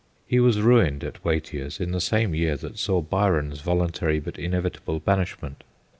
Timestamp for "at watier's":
1.03-1.79